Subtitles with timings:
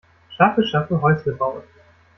[0.31, 1.61] Schaffe schaffe Häusle baue.